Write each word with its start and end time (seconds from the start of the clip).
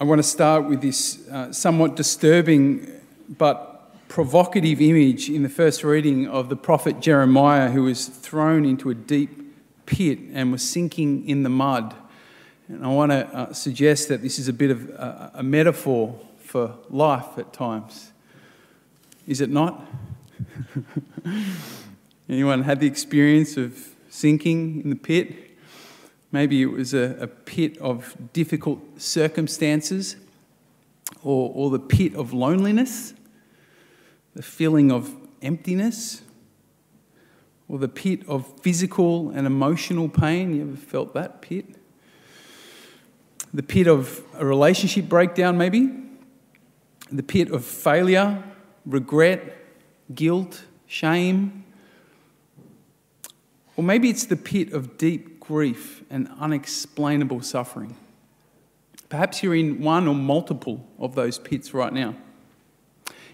I 0.00 0.04
want 0.04 0.20
to 0.20 0.22
start 0.22 0.66
with 0.66 0.80
this 0.80 1.26
uh, 1.28 1.52
somewhat 1.52 1.96
disturbing 1.96 2.88
but 3.36 3.90
provocative 4.06 4.80
image 4.80 5.28
in 5.28 5.42
the 5.42 5.48
first 5.48 5.82
reading 5.82 6.28
of 6.28 6.48
the 6.48 6.54
prophet 6.54 7.00
Jeremiah, 7.00 7.68
who 7.68 7.82
was 7.82 8.06
thrown 8.06 8.64
into 8.64 8.90
a 8.90 8.94
deep 8.94 9.30
pit 9.86 10.20
and 10.32 10.52
was 10.52 10.62
sinking 10.62 11.28
in 11.28 11.42
the 11.42 11.48
mud. 11.48 11.96
And 12.68 12.84
I 12.84 12.88
want 12.90 13.10
to 13.10 13.26
uh, 13.26 13.52
suggest 13.52 14.08
that 14.08 14.22
this 14.22 14.38
is 14.38 14.46
a 14.46 14.52
bit 14.52 14.70
of 14.70 14.88
a, 14.90 15.32
a 15.34 15.42
metaphor 15.42 16.16
for 16.38 16.76
life 16.88 17.36
at 17.36 17.52
times. 17.52 18.12
Is 19.26 19.40
it 19.40 19.50
not? 19.50 19.84
Anyone 22.28 22.62
had 22.62 22.78
the 22.78 22.86
experience 22.86 23.56
of 23.56 23.76
sinking 24.10 24.80
in 24.84 24.90
the 24.90 24.96
pit? 24.96 25.47
Maybe 26.30 26.60
it 26.62 26.66
was 26.66 26.92
a, 26.92 27.16
a 27.20 27.26
pit 27.26 27.78
of 27.78 28.14
difficult 28.32 29.00
circumstances 29.00 30.16
or, 31.22 31.50
or 31.54 31.70
the 31.70 31.78
pit 31.78 32.14
of 32.14 32.32
loneliness, 32.32 33.14
the 34.34 34.42
feeling 34.42 34.92
of 34.92 35.14
emptiness, 35.40 36.22
or 37.68 37.78
the 37.78 37.88
pit 37.88 38.26
of 38.28 38.46
physical 38.60 39.30
and 39.30 39.46
emotional 39.46 40.08
pain. 40.08 40.54
You 40.54 40.62
ever 40.62 40.76
felt 40.76 41.14
that 41.14 41.42
pit? 41.42 41.66
The 43.52 43.62
pit 43.62 43.86
of 43.86 44.22
a 44.34 44.44
relationship 44.44 45.08
breakdown, 45.08 45.56
maybe? 45.56 45.90
The 47.10 47.22
pit 47.22 47.50
of 47.50 47.64
failure, 47.64 48.42
regret, 48.84 49.56
guilt, 50.14 50.64
shame. 50.86 51.64
Or 53.76 53.84
maybe 53.84 54.10
it's 54.10 54.26
the 54.26 54.36
pit 54.36 54.72
of 54.72 54.98
deep 54.98 55.37
grief 55.48 56.04
and 56.10 56.28
unexplainable 56.38 57.40
suffering. 57.40 57.96
Perhaps 59.08 59.42
you're 59.42 59.54
in 59.54 59.80
one 59.80 60.06
or 60.06 60.14
multiple 60.14 60.86
of 60.98 61.14
those 61.14 61.38
pits 61.38 61.72
right 61.72 61.92
now. 61.92 62.14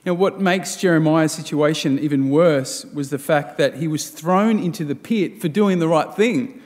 Know, 0.07 0.15
what 0.15 0.41
makes 0.41 0.77
Jeremiah's 0.77 1.33
situation 1.33 1.99
even 1.99 2.31
worse 2.31 2.85
was 2.85 3.11
the 3.11 3.19
fact 3.19 3.59
that 3.59 3.77
he 3.77 3.89
was 3.89 4.11
thrown 4.11 4.61
into 4.61 4.85
the 4.85 4.95
pit 4.95 5.41
for 5.41 5.49
doing 5.49 5.81
the 5.81 5.89
right 5.89 6.15
thing. 6.15 6.63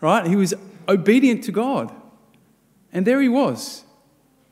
Right? 0.00 0.26
He 0.26 0.36
was 0.36 0.54
obedient 0.88 1.42
to 1.44 1.52
God. 1.52 1.92
And 2.92 3.04
there 3.04 3.20
he 3.20 3.28
was, 3.28 3.84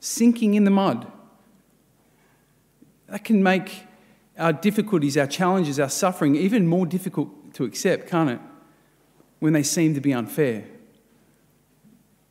sinking 0.00 0.54
in 0.54 0.64
the 0.64 0.70
mud. 0.70 1.06
That 3.08 3.22
can 3.22 3.42
make 3.42 3.84
our 4.38 4.52
difficulties, 4.52 5.16
our 5.16 5.26
challenges, 5.26 5.78
our 5.78 5.90
suffering 5.90 6.34
even 6.34 6.66
more 6.66 6.86
difficult 6.86 7.54
to 7.54 7.64
accept, 7.64 8.08
can't 8.08 8.30
it? 8.30 8.40
When 9.40 9.52
they 9.52 9.62
seem 9.62 9.94
to 9.94 10.00
be 10.00 10.12
unfair. 10.12 10.64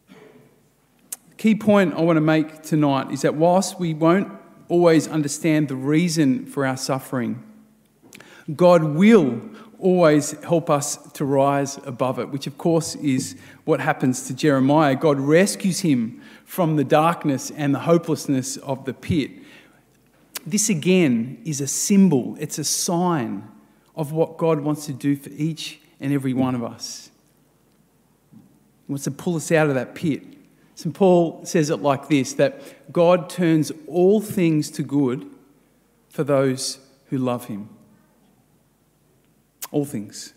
The 0.07 1.35
key 1.37 1.55
point 1.55 1.93
I 1.95 2.01
want 2.01 2.17
to 2.17 2.21
make 2.21 2.63
tonight 2.63 3.11
is 3.11 3.23
that 3.23 3.35
whilst 3.35 3.79
we 3.79 3.93
won't 3.93 4.31
always 4.69 5.07
understand 5.07 5.67
the 5.67 5.75
reason 5.75 6.45
for 6.45 6.65
our 6.65 6.77
suffering, 6.77 7.43
God 8.55 8.83
will 8.83 9.41
always 9.79 10.31
help 10.43 10.69
us 10.69 10.97
to 11.13 11.25
rise 11.25 11.79
above 11.85 12.19
it, 12.19 12.29
which 12.29 12.47
of 12.47 12.57
course 12.57 12.95
is 12.95 13.35
what 13.65 13.79
happens 13.79 14.27
to 14.27 14.33
Jeremiah. 14.33 14.95
God 14.95 15.19
rescues 15.19 15.79
him 15.81 16.21
from 16.45 16.75
the 16.75 16.83
darkness 16.83 17.51
and 17.51 17.73
the 17.73 17.79
hopelessness 17.79 18.57
of 18.57 18.85
the 18.85 18.93
pit. 18.93 19.31
This 20.45 20.69
again 20.69 21.41
is 21.45 21.61
a 21.61 21.67
symbol, 21.67 22.35
it's 22.39 22.59
a 22.59 22.63
sign 22.63 23.47
of 23.95 24.11
what 24.11 24.37
God 24.37 24.61
wants 24.61 24.85
to 24.85 24.93
do 24.93 25.15
for 25.15 25.29
each 25.29 25.79
and 25.99 26.13
every 26.13 26.33
one 26.33 26.55
of 26.55 26.63
us. 26.63 27.11
He 28.31 28.91
wants 28.91 29.03
to 29.03 29.11
pull 29.11 29.35
us 29.35 29.51
out 29.51 29.67
of 29.67 29.75
that 29.75 29.95
pit. 29.95 30.23
St. 30.75 30.95
Paul 30.95 31.45
says 31.45 31.69
it 31.69 31.77
like 31.77 32.07
this 32.07 32.33
that 32.33 32.91
God 32.91 33.29
turns 33.29 33.71
all 33.87 34.21
things 34.21 34.71
to 34.71 34.83
good 34.83 35.29
for 36.09 36.23
those 36.23 36.79
who 37.07 37.17
love 37.17 37.45
him. 37.45 37.69
All 39.71 39.85
things. 39.85 40.33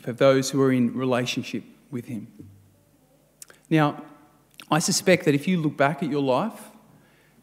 For 0.00 0.12
those 0.12 0.50
who 0.50 0.62
are 0.62 0.72
in 0.72 0.94
relationship 0.94 1.64
with 1.90 2.06
him. 2.06 2.28
Now, 3.70 4.02
I 4.70 4.78
suspect 4.78 5.24
that 5.24 5.34
if 5.34 5.48
you 5.48 5.60
look 5.60 5.76
back 5.76 6.02
at 6.02 6.10
your 6.10 6.22
life 6.22 6.70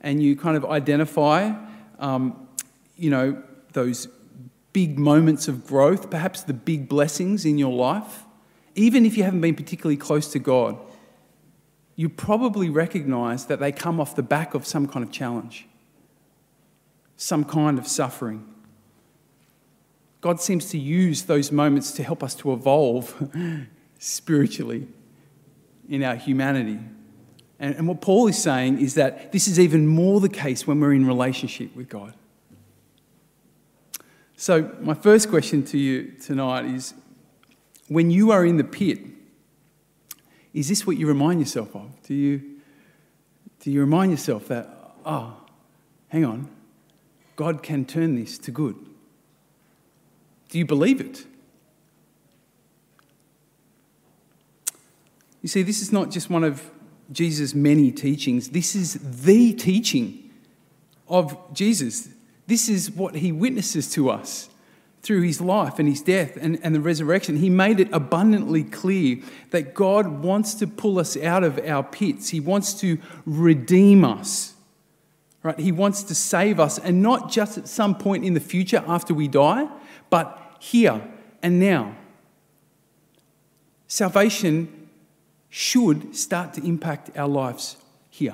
and 0.01 0.21
you 0.21 0.35
kind 0.35 0.55
of 0.55 0.65
identify, 0.65 1.51
um, 1.99 2.47
you 2.95 3.09
know, 3.09 3.41
those 3.73 4.07
big 4.75 4.99
moments 4.99 5.47
of 5.47 5.65
growth, 5.65 6.09
perhaps 6.09 6.41
the 6.41 6.53
big 6.53 6.89
blessings 6.89 7.45
in 7.45 7.57
your 7.57 7.71
life, 7.71 8.25
even 8.75 9.05
if 9.05 9.15
you 9.15 9.23
haven't 9.23 9.39
been 9.39 9.55
particularly 9.55 9.95
close 9.95 10.29
to 10.29 10.37
God, 10.37 10.77
you 11.95 12.09
probably 12.09 12.69
recognize 12.69 13.45
that 13.45 13.61
they 13.61 13.71
come 13.71 14.01
off 14.01 14.17
the 14.17 14.21
back 14.21 14.53
of 14.53 14.67
some 14.67 14.85
kind 14.85 15.05
of 15.05 15.13
challenge, 15.13 15.65
some 17.15 17.45
kind 17.45 17.79
of 17.79 17.87
suffering. 17.87 18.45
God 20.19 20.41
seems 20.41 20.65
to 20.71 20.77
use 20.77 21.23
those 21.23 21.53
moments 21.53 21.93
to 21.93 22.03
help 22.03 22.21
us 22.21 22.35
to 22.35 22.51
evolve 22.51 23.15
spiritually 23.99 24.89
in 25.87 26.03
our 26.03 26.17
humanity. 26.17 26.79
And, 27.59 27.75
and 27.75 27.87
what 27.87 28.01
Paul 28.01 28.27
is 28.27 28.43
saying 28.43 28.81
is 28.81 28.95
that 28.95 29.31
this 29.31 29.47
is 29.47 29.57
even 29.57 29.87
more 29.87 30.19
the 30.19 30.27
case 30.27 30.67
when 30.67 30.81
we're 30.81 30.93
in 30.93 31.07
relationship 31.07 31.73
with 31.77 31.87
God. 31.87 32.13
So, 34.37 34.75
my 34.81 34.93
first 34.93 35.29
question 35.29 35.63
to 35.65 35.77
you 35.77 36.11
tonight 36.21 36.65
is 36.65 36.93
when 37.87 38.11
you 38.11 38.31
are 38.31 38.45
in 38.45 38.57
the 38.57 38.65
pit, 38.65 38.99
is 40.53 40.67
this 40.67 40.85
what 40.85 40.97
you 40.97 41.07
remind 41.07 41.39
yourself 41.39 41.73
of? 41.75 41.89
Do 42.03 42.13
you, 42.13 42.41
do 43.61 43.71
you 43.71 43.79
remind 43.79 44.11
yourself 44.11 44.47
that, 44.49 44.69
oh, 45.05 45.37
hang 46.09 46.25
on, 46.25 46.49
God 47.37 47.63
can 47.63 47.85
turn 47.85 48.15
this 48.15 48.37
to 48.39 48.51
good? 48.51 48.75
Do 50.49 50.57
you 50.57 50.65
believe 50.65 50.99
it? 50.99 51.25
You 55.41 55.47
see, 55.47 55.61
this 55.61 55.81
is 55.81 55.93
not 55.93 56.11
just 56.11 56.29
one 56.29 56.43
of 56.43 56.71
Jesus' 57.11 57.53
many 57.53 57.91
teachings, 57.91 58.49
this 58.49 58.75
is 58.75 58.95
the 59.23 59.53
teaching 59.53 60.29
of 61.07 61.37
Jesus. 61.53 62.09
This 62.47 62.69
is 62.69 62.91
what 62.91 63.15
he 63.15 63.31
witnesses 63.31 63.91
to 63.93 64.09
us 64.09 64.49
through 65.01 65.21
his 65.21 65.39
life 65.39 65.77
and 65.77 65.87
his 65.87 66.01
death 66.01 66.35
and, 66.35 66.59
and 66.63 66.73
the 66.73 66.79
resurrection. 66.79 67.37
He 67.37 67.49
made 67.49 67.79
it 67.79 67.89
abundantly 67.91 68.63
clear 68.63 69.19
that 69.51 69.73
God 69.75 70.23
wants 70.23 70.55
to 70.55 70.67
pull 70.67 70.99
us 70.99 71.15
out 71.15 71.43
of 71.43 71.59
our 71.65 71.83
pits, 71.83 72.29
He 72.29 72.39
wants 72.39 72.73
to 72.81 72.97
redeem 73.25 74.03
us. 74.03 74.53
Right? 75.43 75.59
He 75.59 75.71
wants 75.71 76.01
to 76.03 76.15
save 76.15 76.59
us, 76.59 76.79
and 76.79 77.03
not 77.03 77.29
just 77.31 77.59
at 77.59 77.67
some 77.67 77.95
point 77.95 78.25
in 78.25 78.33
the 78.33 78.39
future 78.39 78.83
after 78.87 79.13
we 79.13 79.27
die, 79.27 79.67
but 80.09 80.57
here 80.59 81.07
and 81.43 81.59
now. 81.59 81.95
Salvation 83.87 84.89
should 85.51 86.15
start 86.15 86.55
to 86.55 86.65
impact 86.65 87.15
our 87.15 87.27
lives 87.27 87.77
here. 88.09 88.33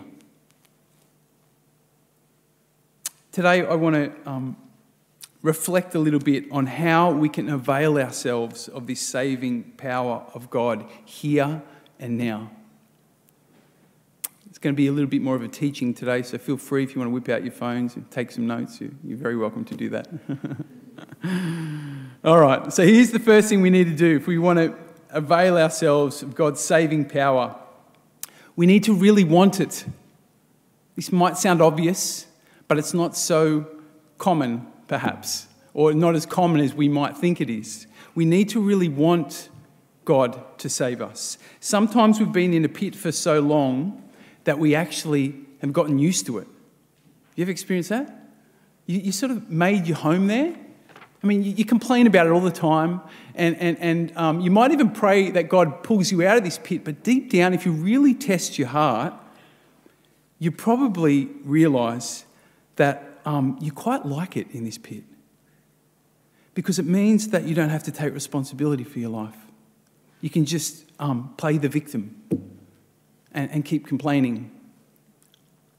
Today, 3.32 3.66
I 3.66 3.76
want 3.76 3.96
to 3.96 4.30
um, 4.30 4.58
reflect 5.42 5.96
a 5.96 6.00
little 6.00 6.20
bit 6.20 6.52
on 6.52 6.66
how 6.66 7.12
we 7.12 7.30
can 7.30 7.48
avail 7.48 7.98
ourselves 7.98 8.68
of 8.68 8.88
this 8.88 9.00
saving 9.00 9.72
power 9.78 10.26
of 10.34 10.50
God 10.50 10.84
here 11.06 11.62
and 11.98 12.18
now. 12.18 12.52
It's 14.50 14.58
going 14.58 14.76
to 14.76 14.78
be 14.78 14.88
a 14.88 14.92
little 14.92 15.10
bit 15.10 15.22
more 15.22 15.38
of 15.38 15.44
a 15.44 15.48
teaching 15.48 15.94
today, 15.94 16.24
so 16.24 16.38
feel 16.38 16.58
free 16.58 16.84
if 16.84 16.94
you 16.94 17.00
want 17.00 17.08
to 17.08 17.14
whip 17.14 17.30
out 17.30 17.42
your 17.42 17.54
phones 17.54 17.96
and 17.96 18.12
take 18.12 18.32
some 18.32 18.48
notes. 18.48 18.82
You're 18.82 19.18
very 19.18 19.38
welcome 19.38 19.64
to 19.64 19.76
do 19.76 19.90
that. 19.92 20.10
All 22.26 22.38
right, 22.38 22.74
so 22.74 22.86
here's 22.86 23.12
the 23.12 23.20
first 23.20 23.48
thing 23.48 23.62
we 23.62 23.70
need 23.70 23.86
to 23.86 23.96
do 23.96 24.18
if 24.18 24.28
we 24.28 24.40
want 24.40 24.60
to 24.60 24.76
avail 25.10 25.58
ourselves 25.58 26.22
of 26.22 26.36
God's 26.36 26.60
saving 26.60 27.06
power. 27.06 27.56
We 28.58 28.66
need 28.66 28.84
to 28.84 28.94
really 28.94 29.24
want 29.24 29.62
it. 29.62 29.86
This 30.98 31.14
might 31.14 31.38
sound 31.38 31.62
obvious 31.62 32.28
but 32.72 32.80
it's 32.80 32.94
not 32.94 33.18
so 33.18 33.68
common, 34.18 34.66
perhaps, 34.88 35.46
or 35.74 35.94
not 35.94 36.16
as 36.16 36.26
common 36.26 36.62
as 36.62 36.74
we 36.74 36.88
might 36.88 37.18
think 37.18 37.42
it 37.42 37.50
is. 37.50 37.86
We 38.16 38.24
need 38.24 38.48
to 38.52 38.62
really 38.62 38.88
want 38.88 39.50
God 40.06 40.42
to 40.60 40.70
save 40.70 41.02
us. 41.02 41.38
Sometimes 41.60 42.18
we've 42.18 42.32
been 42.32 42.54
in 42.54 42.64
a 42.64 42.70
pit 42.70 42.96
for 42.96 43.12
so 43.12 43.42
long 43.42 44.10
that 44.46 44.58
we 44.58 44.74
actually 44.74 45.36
have 45.60 45.74
gotten 45.74 46.00
used 46.00 46.26
to 46.28 46.38
it. 46.38 46.48
Have 46.48 47.34
you 47.36 47.42
ever 47.42 47.52
experienced 47.52 47.90
that? 47.90 48.32
You, 48.86 49.00
you 49.00 49.12
sort 49.12 49.34
of 49.34 49.50
made 49.50 49.86
your 49.86 49.98
home 49.98 50.28
there. 50.28 50.56
I 51.22 51.28
mean, 51.28 51.44
you, 51.44 51.52
you 51.52 51.66
complain 51.66 52.08
about 52.08 52.26
it 52.26 52.30
all 52.30 52.40
the 52.40 52.52
time, 52.52 53.02
and, 53.36 53.58
and, 53.58 53.78
and 53.80 54.18
um, 54.18 54.40
you 54.40 54.50
might 54.50 54.72
even 54.72 54.92
pray 54.92 55.30
that 55.32 55.50
God 55.50 55.84
pulls 55.84 56.10
you 56.10 56.26
out 56.26 56.38
of 56.38 56.46
this 56.46 56.58
pit, 56.58 56.86
but 56.86 57.04
deep 57.04 57.32
down, 57.34 57.54
if 57.54 57.66
you 57.66 57.74
really 57.74 58.14
test 58.14 58.58
your 58.58 58.70
heart, 58.70 59.14
you 60.40 60.54
probably 60.54 61.26
realize 61.44 62.24
that 62.82 63.20
um, 63.26 63.58
you 63.62 63.72
quite 63.72 64.06
like 64.06 64.36
it 64.36 64.48
in 64.52 64.64
this 64.64 64.78
pit 64.78 65.04
because 66.54 66.80
it 66.80 66.86
means 66.86 67.30
that 67.30 67.44
you 67.44 67.54
don't 67.54 67.70
have 67.70 67.84
to 67.84 67.92
take 67.92 68.14
responsibility 68.14 68.84
for 68.84 69.00
your 69.00 69.12
life. 69.12 69.38
You 70.20 70.30
can 70.30 70.46
just 70.46 70.86
um, 71.00 71.34
play 71.38 71.58
the 71.58 71.70
victim 71.70 72.02
and, 73.32 73.50
and 73.52 73.64
keep 73.64 73.88
complaining 73.88 74.52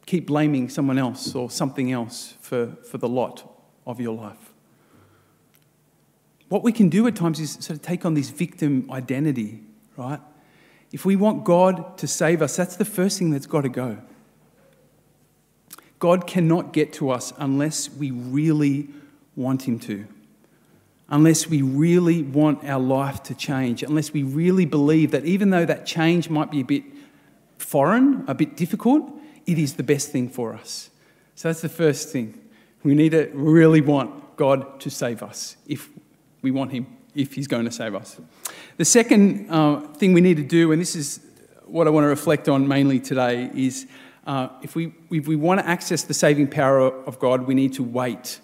keep 0.07 0.27
blaming 0.27 0.69
someone 0.69 0.99
else 0.99 1.35
or 1.35 1.51
something 1.51 1.93
else 1.93 2.35
for, 2.41 2.77
for 2.91 2.99
the 2.99 3.09
lot 3.09 3.49
of 3.87 4.01
your 4.01 4.15
life. 4.15 4.53
What 6.49 6.63
we 6.63 6.73
can 6.73 6.89
do 6.89 7.07
at 7.07 7.17
times 7.17 7.41
is 7.41 7.53
sort 7.53 7.71
of 7.71 7.83
take 7.83 8.05
on 8.05 8.15
this 8.15 8.29
victim 8.29 8.89
identity, 8.91 9.63
right? 9.97 10.21
If 10.93 11.07
we 11.07 11.17
want 11.17 11.45
God 11.45 11.97
to 11.99 12.07
save 12.07 12.43
us, 12.43 12.57
that's 12.57 12.77
the 12.77 12.85
first 12.85 13.19
thing 13.19 13.31
that's 13.31 13.47
got 13.47 13.63
to 13.63 13.71
go. 13.71 13.99
God 16.03 16.27
cannot 16.27 16.73
get 16.73 16.93
to 16.95 17.11
us 17.11 17.33
unless 17.39 17.89
we 17.89 18.11
really 18.11 18.89
want 19.37 19.69
Him 19.69 19.79
to, 19.79 20.05
unless 21.09 21.47
we 21.47 21.63
really 21.63 22.25
want 22.25 22.65
our 22.65 22.81
life 22.81 23.23
to 23.23 23.37
change, 23.37 23.85
unless 23.85 24.13
we 24.13 24.25
really 24.25 24.65
believe 24.67 25.13
that 25.13 25.25
even 25.25 25.51
though 25.51 25.65
that 25.65 25.87
change 25.87 26.29
might 26.29 26.51
be 26.51 26.61
a 26.61 26.65
bit 26.65 26.83
foreign, 27.57 28.25
a 28.27 28.35
bit 28.35 28.57
difficult, 28.57 29.13
it 29.47 29.59
is 29.59 29.75
the 29.75 29.85
best 29.85 30.11
thing 30.11 30.29
for 30.29 30.53
us. 30.53 30.91
So 31.37 31.49
that's 31.49 31.61
the 31.61 31.69
first 31.69 32.09
thing. 32.09 32.37
We 32.83 32.97
need 32.97 33.11
to 33.11 33.31
really 33.33 33.81
want 33.81 34.37
God 34.37 34.81
to 34.81 34.91
save 34.91 35.23
us 35.23 35.57
if 35.69 35.89
we 36.43 36.51
want 36.51 36.73
Him, 36.73 36.89
if 37.15 37.35
He's 37.35 37.47
going 37.47 37.67
to 37.67 37.71
save 37.71 37.95
us. 37.95 38.21
The 38.77 38.85
second 38.85 39.49
uh, 39.49 39.83
thing 39.99 40.15
we 40.15 40.21
need 40.21 40.39
to 40.39 40.43
do, 40.43 40.73
and 40.73 40.83
this 40.83 40.97
is 40.97 41.21
what 41.65 41.87
I 41.87 41.91
want 41.91 42.03
to 42.03 42.09
reflect 42.09 42.49
on 42.49 42.67
mainly 42.67 42.99
today, 42.99 43.53
is 43.55 43.87
uh, 44.27 44.49
if, 44.63 44.75
we, 44.77 44.95
if 45.11 45.27
we 45.27 45.37
want 45.37 45.61
to 45.61 45.69
access 45.69 46.03
the 46.03 46.15
saving 46.15 46.49
power 46.49 46.81
of 46.81 47.19
God, 47.19 47.47
we 47.47 47.55
need 47.55 47.73
to 47.75 47.83
wait 47.83 48.41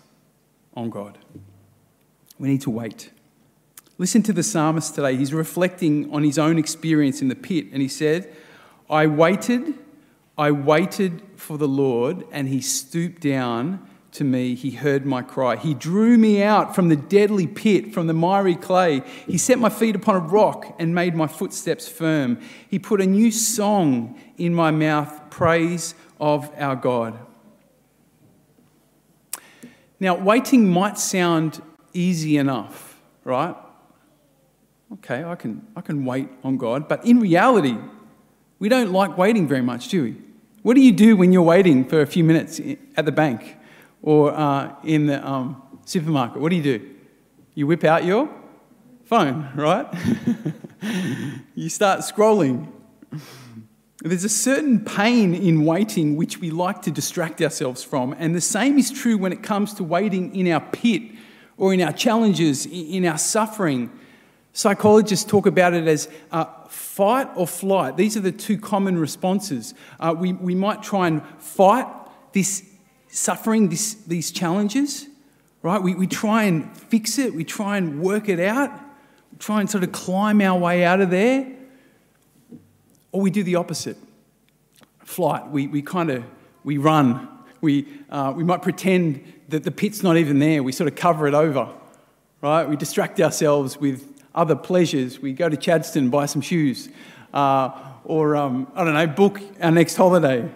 on 0.75 0.91
God. 0.91 1.19
We 2.39 2.49
need 2.49 2.63
to 2.63 2.71
wait. 2.71 3.11
Listen 3.97 4.23
to 4.23 4.33
the 4.33 4.43
psalmist 4.43 4.95
today. 4.95 5.17
He's 5.17 5.35
reflecting 5.35 6.13
on 6.13 6.23
his 6.23 6.39
own 6.39 6.59
experience 6.59 7.21
in 7.21 7.29
the 7.29 7.35
pit, 7.35 7.67
and 7.73 7.83
he 7.83 7.89
said, 7.89 8.33
I 8.89 9.07
waited, 9.07 9.75
I 10.37 10.53
waited 10.53 11.23
for 11.37 11.59
the 11.59 11.69
Lord, 11.69 12.25
and 12.31 12.49
he 12.49 12.61
stooped 12.61 13.21
down 13.21 13.87
to 14.13 14.25
me, 14.25 14.55
he 14.55 14.71
heard 14.71 15.05
my 15.05 15.23
cry. 15.23 15.57
He 15.57 15.75
drew 15.75 16.17
me 16.17 16.43
out 16.43 16.75
from 16.75 16.89
the 16.89 16.97
deadly 16.97 17.47
pit, 17.47 17.93
from 17.93 18.07
the 18.07 18.15
miry 18.15 18.55
clay. 18.55 19.03
He 19.27 19.37
set 19.37 19.59
my 19.59 19.69
feet 19.69 19.95
upon 19.95 20.17
a 20.17 20.21
rock 20.21 20.75
and 20.79 20.95
made 20.95 21.15
my 21.15 21.27
footsteps 21.27 21.87
firm. 21.89 22.41
He 22.69 22.79
put 22.79 23.01
a 23.01 23.07
new 23.07 23.31
song 23.31 24.19
in 24.39 24.55
my 24.55 24.71
mouth, 24.71 25.31
praise 25.31 25.95
of 26.19 26.51
our 26.57 26.75
God. 26.75 27.19
Now, 30.01 30.15
waiting 30.15 30.71
might 30.71 30.99
sound 30.99 31.61
easy 31.93 32.37
enough, 32.39 33.01
right? 33.25 33.57
Okay, 34.95 35.23
I 35.23 35.35
can, 35.35 35.67
I 35.77 35.83
can 35.83 36.05
wait 36.05 36.29
on 36.43 36.57
God. 36.57 36.89
But 36.89 37.05
in 37.05 37.21
reality, 37.21 37.77
we 38.59 38.71
don't 38.71 38.91
like 38.91 39.19
waiting 39.19 39.47
very 39.47 39.61
much, 39.61 39.89
do 39.89 40.03
we? 40.03 40.17
What 40.63 40.75
do 40.75 40.81
you 40.81 40.93
do 40.93 41.17
when 41.17 41.33
you're 41.33 41.43
waiting 41.43 41.85
for 41.85 42.01
a 42.01 42.07
few 42.07 42.25
minutes 42.25 42.61
at 42.97 43.05
the 43.05 43.13
bank? 43.13 43.58
Or 44.03 44.33
uh, 44.33 44.75
in 44.85 45.07
the 45.07 45.27
um, 45.27 45.63
supermarket, 45.85 46.41
what 46.41 46.51
do 46.51 46.57
you 46.57 46.63
do? 46.63 46.91
You 47.55 47.67
whip 47.67 47.85
out 47.85 48.05
your 48.05 48.29
phone, 49.05 49.51
right? 49.55 49.87
you 51.55 51.69
start 51.69 52.01
scrolling. 52.01 52.71
There's 54.03 54.25
a 54.25 54.29
certain 54.29 54.85
pain 54.85 55.35
in 55.35 55.65
waiting 55.65 56.17
which 56.17 56.39
we 56.39 56.51
like 56.51 56.83
to 56.83 56.91
distract 56.91 57.43
ourselves 57.43 57.83
from, 57.83 58.15
and 58.19 58.35
the 58.35 58.41
same 58.41 58.79
is 58.79 58.91
true 58.91 59.19
when 59.19 59.33
it 59.33 59.43
comes 59.43 59.75
to 59.75 59.85
waiting 59.85 60.35
in 60.37 60.53
our 60.53 60.61
pit 60.61 61.03
or 61.57 61.75
in 61.75 61.81
our 61.81 61.93
challenges, 61.93 62.67
in 62.67 63.05
our 63.07 63.19
suffering. 63.19 63.91
Psychologists 64.53 65.25
talk 65.25 65.47
about 65.47 65.75
it 65.75 65.89
as 65.89 66.09
uh, 66.31 66.45
fight 66.69 67.29
or 67.35 67.47
flight. 67.47 67.97
These 67.97 68.17
are 68.17 68.21
the 68.21 68.33
two 68.33 68.59
common 68.59 68.99
responses. 68.99 69.75
Uh, 69.99 70.15
we, 70.17 70.33
we 70.33 70.55
might 70.55 70.83
try 70.83 71.09
and 71.09 71.23
fight 71.39 71.87
this 72.33 72.68
suffering, 73.09 73.69
this, 73.69 73.95
these 73.95 74.31
challenges, 74.31 75.07
right? 75.63 75.83
We, 75.83 75.95
we 75.95 76.07
try 76.07 76.45
and 76.45 76.77
fix 76.77 77.19
it, 77.19 77.35
we 77.35 77.45
try 77.45 77.77
and 77.77 78.01
work 78.01 78.29
it 78.29 78.41
out, 78.41 78.71
we 79.33 79.39
try 79.39 79.61
and 79.61 79.71
sort 79.71 79.85
of 79.85 79.93
climb 79.93 80.41
our 80.41 80.59
way 80.59 80.85
out 80.85 81.01
of 81.01 81.11
there, 81.11 81.51
or 83.13 83.21
we 83.21 83.31
do 83.31 83.43
the 83.43 83.57
opposite. 83.57 83.97
Flight, 85.05 85.49
we, 85.49 85.67
we 85.67 85.81
kind 85.83 86.11
of, 86.11 86.25
we 86.65 86.77
run. 86.77 87.29
We, 87.61 87.89
uh, 88.11 88.33
we 88.37 88.45
might 88.45 88.63
pretend 88.63 89.25
that 89.49 89.65
the 89.65 89.71
pit's 89.71 90.03
not 90.03 90.17
even 90.17 90.39
there. 90.39 90.63
We 90.63 90.71
sort 90.71 90.89
of 90.89 90.95
cover 90.95 91.27
it 91.27 91.35
over, 91.35 91.69
right? 92.43 92.69
We 92.69 92.77
distract 92.77 93.21
ourselves 93.21 93.79
with 93.79 94.23
other 94.35 94.55
pleasures. 94.55 95.19
We 95.19 95.33
go 95.33 95.49
to 95.49 95.57
Chadstone, 95.57 96.11
buy 96.11 96.27
some 96.27 96.43
shoes, 96.43 96.89
uh, 97.33 97.71
or, 98.05 98.37
um, 98.37 98.71
I 98.75 98.85
don't 98.85 98.95
know, 98.95 99.07
book 99.07 99.41
our 99.61 99.71
next 99.71 99.97
holiday 99.97 100.49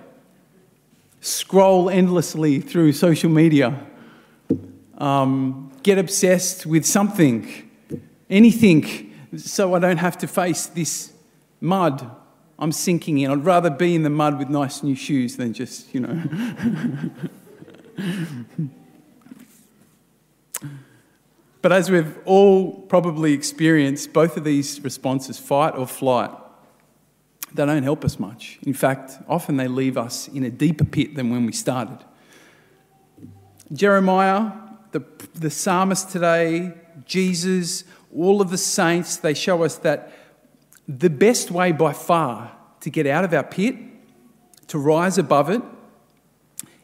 scroll 1.23 1.89
endlessly 1.89 2.61
through 2.61 2.93
social 2.93 3.31
media, 3.31 3.87
um, 4.99 5.73
get 5.83 5.97
obsessed 5.97 6.67
with 6.67 6.85
something, 6.85 7.71
anything, 8.29 9.15
so 9.37 9.75
I 9.75 9.79
don't 9.79 9.97
have 9.99 10.19
to 10.19 10.27
face 10.27 10.67
this 10.67 11.13
mud 11.61 12.11
I'm 12.59 12.73
sinking 12.73 13.19
in. 13.19 13.31
I'd 13.31 13.45
rather 13.45 13.71
be 13.71 13.95
in 13.95 14.03
the 14.03 14.11
mud 14.11 14.39
with 14.39 14.49
nice 14.49 14.83
new 14.83 14.95
shoes 14.95 15.37
than 15.37 15.55
just, 15.55 15.95
you 15.95 16.01
know. 16.01 16.23
but 21.63 21.73
as 21.73 21.91
we've 21.91 22.19
all 22.25 22.83
probably 22.83 23.33
experienced, 23.33 24.13
both 24.13 24.37
of 24.37 24.45
these 24.45 24.81
responses, 24.83 25.39
fight 25.39 25.75
or 25.75 25.87
flight, 25.87 26.31
they 27.55 27.67
don't 27.67 27.83
help 27.83 28.05
us 28.05 28.19
much. 28.19 28.59
In 28.63 28.75
fact, 28.75 29.19
often 29.29 29.57
they 29.57 29.69
leave 29.69 29.97
us 29.97 30.29
in 30.29 30.45
a 30.45 30.51
deeper 30.51 30.85
pit 30.85 31.15
than 31.15 31.31
when 31.31 31.47
we 31.47 31.53
started. 31.53 31.99
Jeremiah, 33.73 34.53
the, 34.93 35.03
the 35.35 35.51
psalmist 35.51 36.11
today, 36.11 36.75
Jesus, 37.05 37.85
all 38.15 38.41
of 38.41 38.51
the 38.51 38.59
saints, 38.59 39.17
they 39.17 39.35
show 39.35 39.63
us 39.65 39.77
that 39.77 40.13
the 40.87 41.11
best 41.11 41.51
way 41.51 41.73
by 41.73 41.93
far 41.93 42.53
to 42.81 42.91
get 42.91 43.07
out 43.07 43.25
of 43.25 43.33
our 43.33 43.45
pit, 43.45 43.77
to 44.69 44.79
rise 44.79 45.19
above 45.19 45.49
it, 45.49 45.63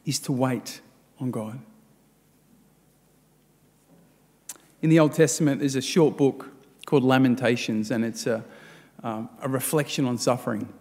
is 0.06 0.18
to 0.20 0.32
wait 0.32 0.80
on 1.20 1.30
God. 1.30 1.58
In 4.80 4.90
the 4.90 4.98
Old 5.00 5.12
Testament, 5.12 5.60
there's 5.60 5.74
a 5.74 5.82
short 5.82 6.16
book 6.16 6.50
called 6.86 7.02
Lamentations, 7.02 7.90
and 7.90 8.04
it's 8.04 8.26
a 8.26 8.44
um, 9.02 9.28
a 9.42 9.48
reflection 9.48 10.04
on 10.04 10.18
suffering. 10.18 10.72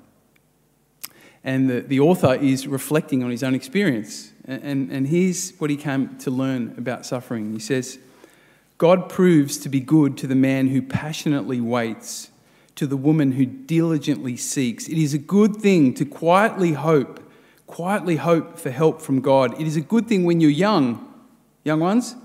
And 1.43 1.69
the, 1.69 1.81
the 1.81 1.99
author 1.99 2.35
is 2.35 2.67
reflecting 2.67 3.23
on 3.23 3.31
his 3.31 3.43
own 3.43 3.55
experience. 3.55 4.31
And, 4.45 4.63
and, 4.63 4.91
and 4.91 5.07
here's 5.07 5.51
what 5.57 5.69
he 5.69 5.77
came 5.77 6.17
to 6.19 6.31
learn 6.31 6.75
about 6.77 7.05
suffering. 7.05 7.53
He 7.53 7.59
says, 7.59 7.99
God 8.77 9.09
proves 9.09 9.57
to 9.59 9.69
be 9.69 9.79
good 9.79 10.17
to 10.17 10.27
the 10.27 10.35
man 10.35 10.67
who 10.67 10.81
passionately 10.81 11.61
waits, 11.61 12.29
to 12.75 12.85
the 12.85 12.97
woman 12.97 13.33
who 13.33 13.45
diligently 13.45 14.37
seeks. 14.37 14.87
It 14.87 14.97
is 14.97 15.13
a 15.13 15.17
good 15.17 15.55
thing 15.55 15.93
to 15.95 16.05
quietly 16.05 16.73
hope, 16.73 17.19
quietly 17.65 18.17
hope 18.17 18.59
for 18.59 18.69
help 18.69 19.01
from 19.01 19.21
God. 19.21 19.59
It 19.59 19.65
is 19.65 19.75
a 19.75 19.81
good 19.81 20.07
thing 20.07 20.25
when 20.25 20.41
you're 20.41 20.51
young, 20.51 21.11
young 21.63 21.79
ones, 21.79 22.15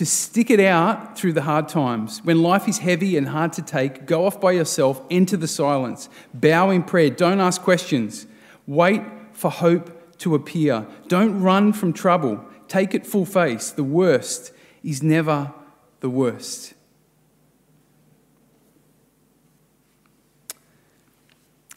to 0.00 0.06
stick 0.06 0.48
it 0.48 0.60
out 0.60 1.18
through 1.18 1.34
the 1.34 1.42
hard 1.42 1.68
times. 1.68 2.24
When 2.24 2.42
life 2.42 2.66
is 2.66 2.78
heavy 2.78 3.18
and 3.18 3.28
hard 3.28 3.52
to 3.52 3.60
take, 3.60 4.06
go 4.06 4.24
off 4.24 4.40
by 4.40 4.52
yourself, 4.52 5.02
enter 5.10 5.36
the 5.36 5.46
silence, 5.46 6.08
bow 6.32 6.70
in 6.70 6.84
prayer, 6.84 7.10
don't 7.10 7.38
ask 7.38 7.60
questions, 7.60 8.26
wait 8.66 9.02
for 9.34 9.50
hope 9.50 10.16
to 10.20 10.34
appear. 10.34 10.86
Don't 11.08 11.42
run 11.42 11.74
from 11.74 11.92
trouble, 11.92 12.42
take 12.66 12.94
it 12.94 13.06
full 13.06 13.26
face. 13.26 13.72
The 13.72 13.84
worst 13.84 14.54
is 14.82 15.02
never 15.02 15.52
the 16.00 16.08
worst. 16.08 16.72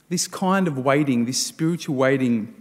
This 0.08 0.30
kind 0.30 0.70
of 0.70 0.78
waiting, 0.78 1.26
this 1.26 1.46
spiritual 1.46 1.98
waiting, 1.98 2.56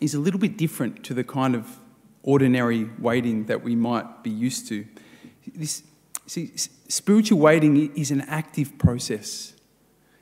is 0.00 0.14
a 0.14 0.18
little 0.18 0.40
bit 0.40 0.56
different 0.56 1.04
to 1.04 1.12
the 1.12 1.22
kind 1.22 1.54
of 1.54 1.80
ordinary 2.22 2.88
waiting 2.98 3.44
that 3.44 3.62
we 3.62 3.76
might 3.76 4.22
be 4.22 4.30
used 4.30 4.68
to. 4.68 4.86
This, 5.46 5.82
see, 6.26 6.52
spiritual 6.88 7.38
waiting 7.38 7.94
is 7.96 8.10
an 8.10 8.22
active 8.22 8.78
process. 8.78 9.54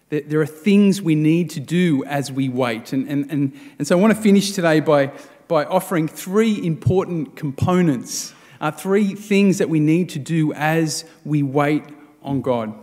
There, 0.08 0.40
are 0.40 0.46
things 0.46 1.00
we 1.00 1.14
need 1.14 1.50
to 1.50 1.60
do 1.60 2.04
as 2.04 2.32
we 2.32 2.48
wait. 2.48 2.92
And, 2.92 3.08
and, 3.08 3.30
and, 3.30 3.60
and 3.78 3.86
so 3.86 3.96
I 3.96 4.00
want 4.00 4.14
to 4.14 4.20
finish 4.20 4.50
today 4.52 4.80
by, 4.80 5.12
by 5.46 5.64
offering 5.64 6.08
three 6.08 6.66
important 6.66 7.36
components, 7.36 8.34
uh, 8.60 8.72
three 8.72 9.14
things 9.14 9.58
that 9.58 9.68
we 9.68 9.78
need 9.78 10.08
to 10.10 10.18
do 10.18 10.52
as 10.54 11.04
we 11.24 11.44
wait 11.44 11.84
on 12.22 12.40
God. 12.40 12.74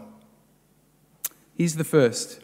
Here's 1.55 1.75
the 1.75 1.83
first 1.83 2.41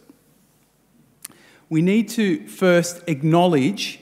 we 1.70 1.82
need 1.82 2.10
to 2.10 2.46
first 2.48 3.02
acknowledge 3.08 4.00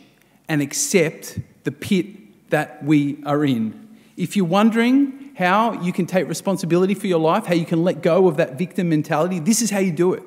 and 0.50 0.62
accept 0.62 1.40
the 1.64 1.72
pit 1.72 2.50
that 2.50 2.84
we 2.84 3.24
are 3.26 3.46
in. 3.46 3.98
If 4.18 4.36
you're 4.36 4.46
wondering 4.46 5.21
how 5.42 5.82
you 5.82 5.92
can 5.92 6.06
take 6.06 6.28
responsibility 6.30 6.94
for 6.94 7.08
your 7.08 7.20
life, 7.20 7.48
how 7.48 7.56
you 7.56 7.66
can 7.66 7.84
let 7.84 8.02
go 8.02 8.28
of 8.28 8.38
that 8.38 8.58
victim 8.60 8.90
mentality, 8.90 9.40
this 9.40 9.62
is 9.62 9.72
how 9.72 9.80
you 9.80 9.92
do 9.92 10.14
it. 10.14 10.24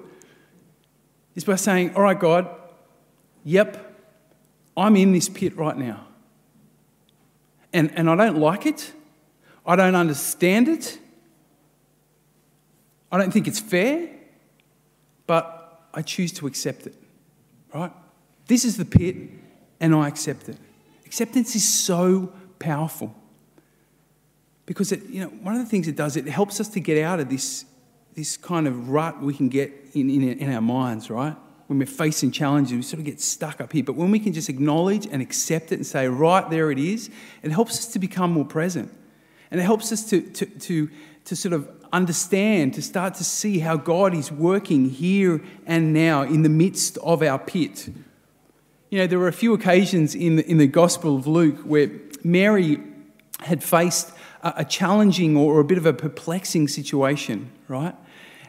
It's 1.37 1.45
by 1.45 1.55
saying, 1.55 1.95
All 1.95 2.03
right, 2.03 2.19
God, 2.19 2.49
yep, 3.45 3.97
I'm 4.77 4.97
in 4.97 5.13
this 5.13 5.29
pit 5.29 5.57
right 5.57 5.77
now. 5.77 6.07
And, 7.73 7.97
and 7.97 8.11
I 8.11 8.17
don't 8.17 8.39
like 8.39 8.67
it. 8.67 8.93
I 9.65 9.77
don't 9.77 9.95
understand 9.95 10.69
it. 10.69 10.99
I 13.11 13.19
don't 13.19 13.33
think 13.33 13.47
it's 13.47 13.61
fair, 13.61 14.09
but 15.27 15.89
I 15.95 16.03
choose 16.03 16.33
to 16.33 16.49
accept 16.49 16.87
it, 16.87 16.95
right? 17.73 17.93
This 18.49 18.65
is 18.65 18.77
the 18.77 18.85
pit, 18.85 19.17
and 19.79 19.95
I 19.95 20.09
accept 20.09 20.49
it. 20.49 20.57
Acceptance 21.07 21.55
is 21.55 21.67
so 21.67 22.33
powerful 22.59 23.15
because 24.67 24.93
it, 24.93 25.05
you 25.07 25.21
know, 25.21 25.29
one 25.29 25.55
of 25.55 25.61
the 25.61 25.69
things 25.69 25.89
it 25.89 25.97
does, 25.97 26.17
it 26.17 26.27
helps 26.27 26.61
us 26.61 26.69
to 26.69 26.81
get 26.81 27.03
out 27.03 27.21
of 27.21 27.29
this, 27.29 27.65
this 28.15 28.37
kind 28.37 28.67
of 28.67 28.89
rut 28.89 29.21
we 29.21 29.35
can 29.35 29.49
get 29.49 29.73
in, 29.95 30.09
in, 30.11 30.23
in 30.23 30.53
our 30.53 30.61
minds, 30.61 31.11
right? 31.11 31.37
When 31.67 31.79
we're 31.79 31.87
facing 31.87 32.31
challenges, 32.31 32.73
we 32.73 32.83
sort 32.83 33.01
of 33.01 33.05
get 33.05 33.21
stuck 33.21 33.61
up 33.61 33.73
here. 33.73 33.85
But 33.85 33.97
when 33.97 34.11
we 34.11 34.19
can 34.19 34.33
just 34.33 34.49
acknowledge 34.49 35.07
and 35.07 35.21
accept 35.23 35.73
it 35.73 35.77
and 35.77 35.87
say, 35.87 36.09
right, 36.09 36.49
there 36.51 36.71
it 36.71 36.79
is, 36.79 37.11
it 37.43 37.53
helps 37.53 37.79
us 37.79 37.87
to 37.93 37.99
become 37.99 38.33
more 38.33 38.45
present. 38.45 38.93
And 39.51 39.61
it 39.61 39.65
helps 39.65 39.93
us 39.93 40.09
to, 40.11 40.21
to, 40.21 40.47
to, 40.47 40.91
to 41.25 41.37
sort 41.37 41.55
of 41.55 41.69
understand, 41.93 42.75
to 42.75 42.83
start 42.83 43.15
to 43.15 43.25
see 43.25 43.61
how 43.61 43.77
God 43.77 44.15
is 44.15 44.31
working 44.33 44.91
here 44.91 45.43
and 45.67 45.93
now 45.93 46.23
in 46.23 46.43
the 46.43 46.49
midst 46.49 46.99
of 46.99 47.23
our 47.23 47.39
pit. 47.39 47.89
You 48.91 48.99
know, 48.99 49.07
there 49.07 49.19
were 49.19 49.29
a 49.29 49.33
few 49.33 49.55
occasions 49.55 50.15
in 50.15 50.37
the, 50.37 50.51
in 50.51 50.59
the 50.59 50.67
Gospel 50.67 51.17
of 51.17 51.27
Luke 51.27 51.61
where 51.61 51.91
Mary 52.23 52.79
had 53.41 53.63
faced 53.63 54.13
a, 54.43 54.55
a 54.59 54.65
challenging 54.65 55.37
or 55.37 55.61
a 55.61 55.65
bit 55.65 55.79
of 55.79 55.87
a 55.87 55.93
perplexing 55.93 56.69
situation, 56.69 57.51
right? 57.69 57.95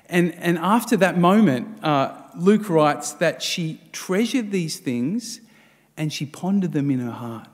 And, 0.07 0.33
and 0.35 0.57
after 0.57 0.95
that 0.97 1.17
moment, 1.17 1.83
uh, 1.83 2.15
Luke 2.37 2.69
writes 2.69 3.13
that 3.13 3.41
she 3.41 3.81
treasured 3.91 4.51
these 4.51 4.79
things 4.79 5.41
and 5.97 6.11
she 6.13 6.25
pondered 6.25 6.73
them 6.73 6.91
in 6.91 6.99
her 6.99 7.11
heart. 7.11 7.47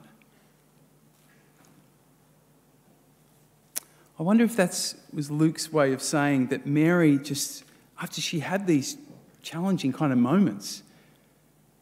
I 4.18 4.22
wonder 4.22 4.44
if 4.44 4.54
that 4.56 4.94
was 5.12 5.30
Luke's 5.30 5.72
way 5.72 5.92
of 5.92 6.02
saying 6.02 6.48
that 6.48 6.66
Mary 6.66 7.18
just, 7.18 7.64
after 8.00 8.20
she 8.20 8.40
had 8.40 8.66
these 8.66 8.96
challenging 9.42 9.92
kind 9.92 10.12
of 10.12 10.18
moments, 10.18 10.82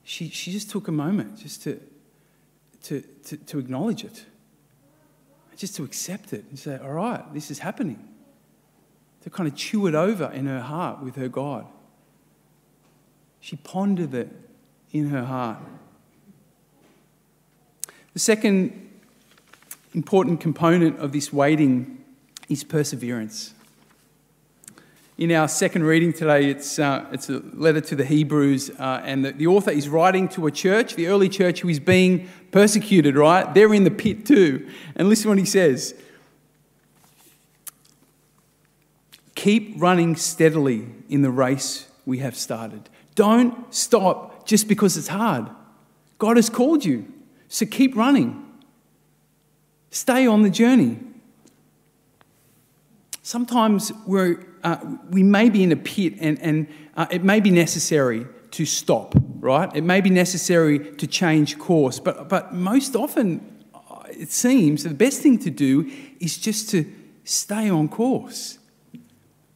she, 0.04 0.28
she 0.28 0.50
just 0.50 0.70
took 0.70 0.88
a 0.88 0.92
moment 0.92 1.38
just 1.38 1.62
to, 1.64 1.80
to, 2.84 3.02
to, 3.24 3.36
to 3.36 3.58
acknowledge 3.58 4.04
it, 4.04 4.24
just 5.56 5.76
to 5.76 5.84
accept 5.84 6.32
it 6.32 6.44
and 6.48 6.58
say, 6.58 6.78
all 6.78 6.92
right, 6.92 7.22
this 7.34 7.50
is 7.50 7.58
happening. 7.58 8.08
To 9.22 9.30
kind 9.30 9.48
of 9.48 9.54
chew 9.54 9.86
it 9.86 9.94
over 9.94 10.30
in 10.32 10.46
her 10.46 10.60
heart 10.60 11.02
with 11.02 11.16
her 11.16 11.28
God. 11.28 11.66
She 13.40 13.56
pondered 13.56 14.14
it 14.14 14.30
in 14.92 15.08
her 15.10 15.24
heart. 15.24 15.58
The 18.12 18.18
second 18.18 18.90
important 19.94 20.40
component 20.40 20.98
of 20.98 21.12
this 21.12 21.32
waiting 21.32 22.04
is 22.48 22.64
perseverance. 22.64 23.54
In 25.20 25.30
our 25.32 25.48
second 25.48 25.84
reading 25.84 26.14
today, 26.14 26.48
it's, 26.48 26.78
uh, 26.78 27.04
it's 27.12 27.28
a 27.28 27.42
letter 27.52 27.82
to 27.82 27.94
the 27.94 28.06
Hebrews, 28.06 28.70
uh, 28.78 29.02
and 29.04 29.22
the, 29.22 29.32
the, 29.32 29.48
author 29.48 29.70
is 29.70 29.86
writing 29.86 30.28
to 30.30 30.46
a 30.46 30.50
church, 30.50 30.94
the 30.94 31.08
early 31.08 31.28
church, 31.28 31.60
who 31.60 31.68
is 31.68 31.78
being 31.78 32.26
persecuted, 32.52 33.16
right? 33.16 33.52
They're 33.52 33.74
in 33.74 33.84
the 33.84 33.90
pit 33.90 34.24
too. 34.24 34.66
And 34.96 35.10
listen 35.10 35.28
what 35.28 35.36
he 35.36 35.44
says 35.44 35.94
Keep 39.34 39.74
running 39.76 40.16
steadily 40.16 40.88
in 41.10 41.20
the 41.20 41.30
race 41.30 41.86
we 42.06 42.20
have 42.20 42.34
started. 42.34 42.88
Don't 43.14 43.74
stop 43.74 44.46
just 44.46 44.68
because 44.68 44.96
it's 44.96 45.08
hard. 45.08 45.50
God 46.16 46.38
has 46.38 46.48
called 46.48 46.82
you, 46.82 47.06
so 47.46 47.66
keep 47.66 47.94
running. 47.94 48.42
Stay 49.90 50.26
on 50.26 50.40
the 50.40 50.50
journey. 50.50 50.98
Sometimes 53.30 53.92
we're, 54.08 54.44
uh, 54.64 54.78
we 55.10 55.22
may 55.22 55.50
be 55.50 55.62
in 55.62 55.70
a 55.70 55.76
pit 55.76 56.14
and, 56.18 56.36
and 56.42 56.66
uh, 56.96 57.06
it 57.12 57.22
may 57.22 57.38
be 57.38 57.52
necessary 57.52 58.26
to 58.50 58.66
stop, 58.66 59.14
right? 59.38 59.70
It 59.72 59.84
may 59.84 60.00
be 60.00 60.10
necessary 60.10 60.96
to 60.96 61.06
change 61.06 61.56
course, 61.56 62.00
but, 62.00 62.28
but 62.28 62.52
most 62.52 62.96
often 62.96 63.62
uh, 63.72 64.02
it 64.08 64.32
seems 64.32 64.82
the 64.82 64.92
best 64.92 65.22
thing 65.22 65.38
to 65.38 65.50
do 65.50 65.88
is 66.18 66.38
just 66.38 66.70
to 66.70 66.92
stay 67.22 67.70
on 67.70 67.88
course. 67.88 68.58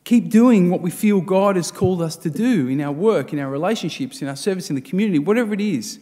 Keep 0.05 0.31
doing 0.31 0.71
what 0.71 0.81
we 0.81 0.93
feel 0.93 1.21
God 1.21 1.57
has 1.57 1.73
called 1.73 2.01
us 2.01 2.15
to 2.19 2.31
do 2.31 2.69
in 2.69 2.81
our 2.81 2.93
work, 2.93 3.33
in 3.33 3.41
our 3.41 3.51
relationships, 3.51 4.23
in 4.23 4.29
our 4.29 4.37
service 4.37 4.71
in 4.71 4.77
the 4.77 4.83
community, 4.83 5.19
whatever 5.19 5.53
it 5.53 5.61
is. 5.61 5.99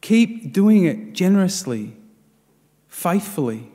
Keep 0.00 0.52
doing 0.52 0.86
it 0.86 1.12
generously, 1.12 1.94
faithfully. 2.88 3.71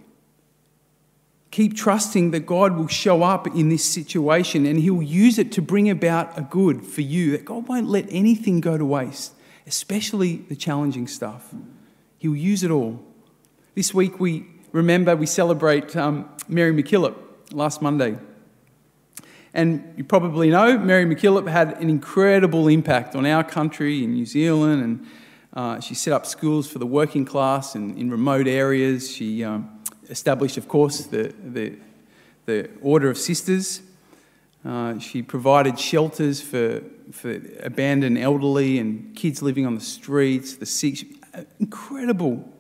Keep 1.58 1.76
trusting 1.76 2.30
that 2.30 2.42
God 2.42 2.78
will 2.78 2.88
show 2.88 3.24
up 3.24 3.48
in 3.48 3.70
this 3.70 3.84
situation 3.84 4.68
and 4.68 4.80
He'll 4.80 5.02
use 5.02 5.40
it 5.40 5.52
to 5.54 5.62
bring 5.64 5.90
about 5.90 6.38
a 6.38 6.44
good 6.44 6.86
for 6.86 7.02
you, 7.02 7.32
that 7.32 7.46
God 7.46 7.68
won't 7.68 7.88
let 7.88 8.06
anything 8.12 8.62
go 8.62 8.78
to 8.78 8.86
waste, 8.86 9.34
especially 9.66 10.36
the 10.36 10.56
challenging 10.56 11.08
stuff. 11.08 11.52
He'll 12.20 12.36
use 12.36 12.62
it 12.62 12.70
all. 12.70 13.04
This 13.74 13.92
week 13.92 14.20
we 14.20 14.46
remember, 14.72 15.16
we 15.16 15.26
celebrate 15.26 15.96
um, 15.96 16.30
Mary 16.48 16.72
MacKillop 16.72 17.16
last 17.52 17.82
Monday. 17.82 18.20
And 19.52 19.96
you 19.98 20.04
probably 20.04 20.52
know 20.52 20.78
Mary 20.78 21.08
MacKillop 21.08 21.48
had 21.48 21.82
an 21.82 21.90
incredible 21.90 22.68
impact 22.68 23.16
on 23.16 23.26
our 23.26 23.44
country 23.44 24.04
in 24.04 24.14
New 24.14 24.28
Zealand, 24.28 24.84
and 24.84 25.08
uh, 25.54 25.80
she 25.80 25.96
set 25.96 26.14
up 26.14 26.28
schools 26.28 26.70
for 26.72 26.78
the 26.78 26.86
working 26.86 27.26
class 27.26 27.74
and 27.74 27.98
in 27.98 28.12
remote 28.12 28.48
areas. 28.48 29.10
She 29.10 29.44
um, 29.44 29.77
established, 30.10 30.58
of 30.58 30.68
course, 30.68 31.06
the, 31.06 31.34
the, 31.44 31.76
the 32.46 32.70
Order 32.82 33.10
of 33.10 33.18
Sisters. 33.18 33.82
Uh, 34.66 35.00
she 35.00 35.22
provided 35.22 35.80
shelters 35.80 36.42
for, 36.42 36.82
for 37.12 37.40
abandoned 37.64 38.18
elderly 38.18 38.80
and 38.80 39.16
kids 39.16 39.42
living 39.42 39.66
on 39.66 39.76
the 39.76 39.82
streets, 39.82 40.56
the 40.56 40.66
sick. 40.66 41.06
Incredible, 41.60 42.52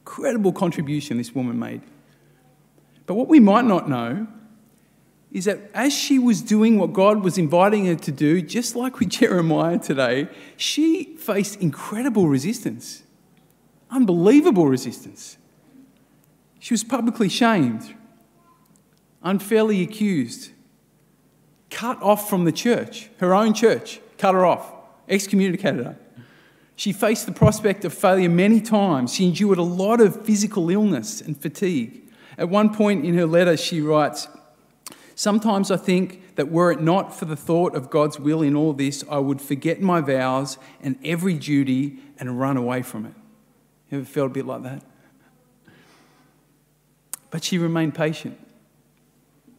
incredible 0.00 0.52
contribution 0.52 1.18
this 1.18 1.34
woman 1.34 1.58
made. 1.58 1.82
But 3.06 3.14
what 3.14 3.28
we 3.28 3.40
might 3.40 3.64
not 3.64 3.88
know 3.88 4.26
is 5.34 5.46
that 5.46 5.58
as 5.74 5.92
she 5.92 6.18
was 6.18 6.40
doing 6.40 6.78
what 6.78 6.92
God 6.92 7.22
was 7.24 7.38
inviting 7.38 7.86
her 7.86 7.96
to 7.96 8.12
do, 8.12 8.40
just 8.40 8.76
like 8.76 8.98
with 8.98 9.08
Jeremiah 9.20 9.78
today, 9.78 10.28
she 10.56 11.16
faced 11.16 11.60
incredible 11.60 12.28
resistance, 12.28 13.02
unbelievable 13.90 14.66
resistance. 14.66 15.36
She 16.64 16.72
was 16.72 16.82
publicly 16.82 17.28
shamed, 17.28 17.94
unfairly 19.22 19.82
accused, 19.82 20.50
cut 21.68 22.02
off 22.02 22.30
from 22.30 22.46
the 22.46 22.52
church, 22.52 23.10
her 23.18 23.34
own 23.34 23.52
church, 23.52 24.00
cut 24.16 24.34
her 24.34 24.46
off, 24.46 24.72
excommunicated 25.06 25.84
her. 25.84 25.98
She 26.74 26.90
faced 26.94 27.26
the 27.26 27.32
prospect 27.32 27.84
of 27.84 27.92
failure 27.92 28.30
many 28.30 28.62
times. 28.62 29.12
She 29.12 29.26
endured 29.26 29.58
a 29.58 29.62
lot 29.62 30.00
of 30.00 30.24
physical 30.24 30.70
illness 30.70 31.20
and 31.20 31.36
fatigue. 31.36 32.00
At 32.38 32.48
one 32.48 32.74
point 32.74 33.04
in 33.04 33.12
her 33.18 33.26
letter, 33.26 33.58
she 33.58 33.82
writes, 33.82 34.26
Sometimes 35.14 35.70
I 35.70 35.76
think 35.76 36.34
that 36.36 36.50
were 36.50 36.72
it 36.72 36.80
not 36.80 37.14
for 37.14 37.26
the 37.26 37.36
thought 37.36 37.74
of 37.74 37.90
God's 37.90 38.18
will 38.18 38.40
in 38.40 38.56
all 38.56 38.72
this, 38.72 39.04
I 39.10 39.18
would 39.18 39.42
forget 39.42 39.82
my 39.82 40.00
vows 40.00 40.56
and 40.82 40.98
every 41.04 41.34
duty 41.34 41.98
and 42.18 42.40
run 42.40 42.56
away 42.56 42.80
from 42.80 43.04
it. 43.04 43.12
You 43.90 43.98
ever 43.98 44.06
felt 44.06 44.30
a 44.30 44.32
bit 44.32 44.46
like 44.46 44.62
that? 44.62 44.82
But 47.34 47.42
she 47.42 47.58
remained 47.58 47.96
patient. 47.96 48.38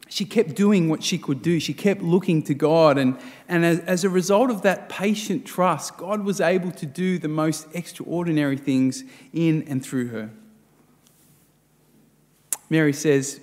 She 0.08 0.24
kept 0.24 0.54
doing 0.54 0.88
what 0.88 1.02
she 1.02 1.18
could 1.18 1.42
do. 1.42 1.60
She 1.60 1.74
kept 1.74 2.00
looking 2.00 2.42
to 2.44 2.54
God. 2.54 2.96
And, 2.96 3.18
and 3.48 3.66
as, 3.66 3.80
as 3.80 4.02
a 4.02 4.08
result 4.08 4.48
of 4.48 4.62
that 4.62 4.88
patient 4.88 5.44
trust, 5.44 5.98
God 5.98 6.24
was 6.24 6.40
able 6.40 6.70
to 6.70 6.86
do 6.86 7.18
the 7.18 7.28
most 7.28 7.66
extraordinary 7.74 8.56
things 8.56 9.04
in 9.34 9.62
and 9.68 9.84
through 9.84 10.08
her. 10.08 10.30
Mary 12.70 12.94
says, 12.94 13.42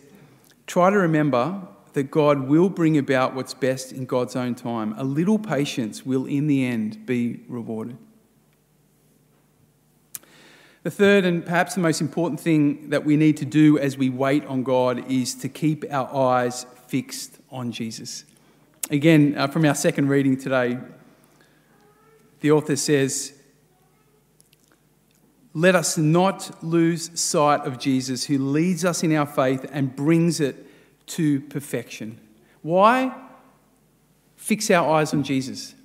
Try 0.65 0.89
to 0.89 0.97
remember 0.97 1.67
that 1.93 2.09
God 2.09 2.47
will 2.47 2.69
bring 2.69 2.97
about 2.97 3.35
what's 3.35 3.53
best 3.53 3.91
in 3.91 4.07
God's 4.07 4.35
own 4.35 4.55
time. 4.55 4.95
A 4.97 5.03
little 5.03 5.37
patience 5.37 6.07
will, 6.07 6.25
in 6.25 6.47
the 6.47 6.65
end, 6.65 7.05
be 7.05 7.41
rewarded. 7.47 7.99
The 10.83 10.91
third 10.91 11.23
and 11.23 11.45
perhaps 11.45 11.75
the 11.75 11.81
most 11.81 12.01
important 12.01 12.41
thing 12.41 12.89
that 12.89 13.05
we 13.05 13.15
need 13.15 13.37
to 13.37 13.45
do 13.45 13.79
as 13.79 13.97
we 13.97 14.09
wait 14.09 14.45
on 14.45 14.63
God 14.63 15.09
is 15.09 15.33
to 15.35 15.47
keep 15.47 15.85
our 15.89 16.13
eyes 16.13 16.65
fixed 16.87 17.39
on 17.49 17.71
Jesus. 17.71 18.25
Again, 18.89 19.35
uh, 19.37 19.47
from 19.47 19.63
our 19.63 19.75
second 19.75 20.09
reading 20.09 20.35
today, 20.35 20.77
the 22.41 22.51
author 22.51 22.75
says, 22.75 23.31
Let 25.53 25.73
us 25.73 25.97
not 25.97 26.61
lose 26.61 27.17
sight 27.17 27.61
of 27.61 27.79
Jesus 27.79 28.25
who 28.25 28.37
leads 28.37 28.83
us 28.83 29.03
in 29.03 29.15
our 29.15 29.25
faith 29.25 29.65
and 29.71 29.95
brings 29.95 30.41
it 30.41 30.67
to 31.07 31.39
perfection. 31.39 32.19
Why? 32.61 33.15
Fix 34.35 34.69
our 34.69 34.97
eyes 34.97 35.13
on 35.13 35.23
Jesus. 35.23 35.75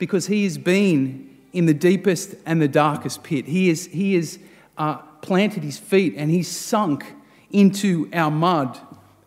Because 0.00 0.26
he 0.26 0.42
has 0.42 0.58
been 0.58 1.31
in 1.52 1.66
the 1.66 1.74
deepest 1.74 2.34
and 2.46 2.60
the 2.60 2.68
darkest 2.68 3.22
pit. 3.22 3.46
He 3.46 3.68
has 3.68 3.86
he 3.86 4.14
is, 4.14 4.38
uh, 4.78 4.96
planted 5.20 5.62
his 5.62 5.78
feet 5.78 6.14
and 6.16 6.30
he's 6.30 6.48
sunk 6.48 7.04
into 7.50 8.08
our 8.12 8.30
mud. 8.30 8.78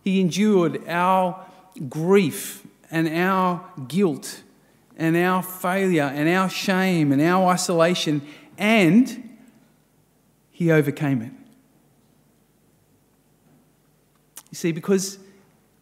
He 0.03 0.20
endured 0.20 0.88
our 0.88 1.46
grief 1.89 2.65
and 2.91 3.08
our 3.08 3.63
guilt 3.88 4.41
and 4.98 5.15
our 5.17 5.44
failure 5.44 6.03
and 6.03 6.29
our 6.29 6.50
shame 6.50 7.12
and 7.12 7.22
our 7.22 7.48
isolation, 7.51 8.22
and 8.58 9.38
he 10.51 10.72
overcame 10.72 11.22
it. 11.22 11.32
You 14.51 14.55
see, 14.55 14.72
because, 14.72 15.20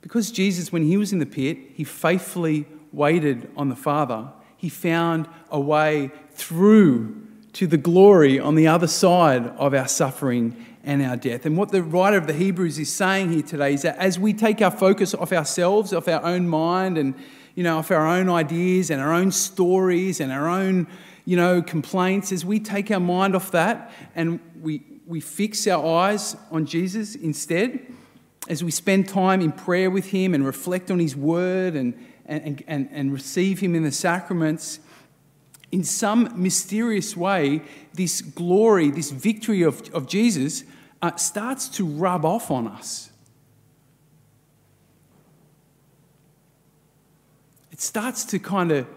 because 0.01 0.31
Jesus, 0.31 0.71
when 0.71 0.83
he 0.83 0.97
was 0.97 1.13
in 1.13 1.19
the 1.19 1.27
pit, 1.27 1.57
he 1.75 1.83
faithfully 1.83 2.65
waited 2.91 3.51
on 3.55 3.69
the 3.69 3.75
Father, 3.75 4.29
he 4.57 4.67
found 4.69 5.27
a 5.51 5.59
way 5.59 6.11
through 6.33 7.21
to 7.53 7.67
the 7.67 7.77
glory 7.77 8.39
on 8.39 8.55
the 8.55 8.67
other 8.67 8.87
side 8.87 9.47
of 9.57 9.73
our 9.73 9.87
suffering 9.87 10.55
and 10.83 11.01
our 11.01 11.15
death. 11.15 11.45
And 11.45 11.55
what 11.55 11.69
the 11.69 11.81
writer 11.81 12.17
of 12.17 12.27
the 12.27 12.33
Hebrews 12.33 12.77
is 12.77 12.91
saying 12.91 13.31
here 13.31 13.43
today 13.43 13.73
is 13.73 13.83
that 13.83 13.97
as 13.97 14.19
we 14.19 14.33
take 14.33 14.61
our 14.61 14.71
focus 14.71 15.13
off 15.13 15.31
ourselves, 15.31 15.93
off 15.93 16.07
our 16.07 16.23
own 16.23 16.47
mind, 16.49 16.97
and 16.97 17.15
you 17.55 17.63
know, 17.63 17.77
off 17.77 17.91
our 17.91 18.07
own 18.07 18.29
ideas 18.29 18.89
and 18.89 19.01
our 19.01 19.13
own 19.13 19.31
stories 19.31 20.19
and 20.19 20.31
our 20.31 20.47
own, 20.47 20.87
you 21.25 21.37
know, 21.37 21.61
complaints, 21.61 22.31
as 22.31 22.43
we 22.43 22.59
take 22.59 22.89
our 22.91 22.99
mind 22.99 23.35
off 23.35 23.51
that 23.51 23.91
and 24.15 24.39
we, 24.61 24.81
we 25.05 25.19
fix 25.19 25.67
our 25.67 25.85
eyes 25.85 26.35
on 26.51 26.65
Jesus 26.65 27.15
instead, 27.15 27.79
as 28.47 28.63
we 28.63 28.71
spend 28.71 29.07
time 29.07 29.39
in 29.39 29.51
prayer 29.51 29.89
with 29.89 30.07
Him 30.07 30.33
and 30.33 30.45
reflect 30.45 30.89
on 30.89 30.99
His 30.99 31.15
Word 31.15 31.75
and, 31.75 31.93
and, 32.25 32.63
and, 32.67 32.89
and 32.91 33.13
receive 33.13 33.59
Him 33.59 33.75
in 33.75 33.83
the 33.83 33.91
sacraments, 33.91 34.79
in 35.73 35.83
some 35.83 36.31
mysterious 36.35 37.17
way, 37.17 37.59
this 37.95 38.21
glory, 38.21 38.91
this 38.91 39.09
victory 39.09 39.63
of, 39.63 39.91
of 39.91 40.07
Jesus 40.07 40.63
uh, 41.01 41.15
starts 41.15 41.67
to 41.67 41.83
rub 41.83 42.23
off 42.25 42.51
on 42.51 42.67
us. 42.67 43.09
It 47.71 47.81
starts 47.81 48.23
to 48.25 48.37
kind 48.37 48.71
of 48.71 48.87